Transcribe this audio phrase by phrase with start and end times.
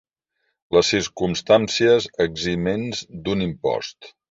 [0.77, 4.13] Les circumstàncies eximents d'un impost.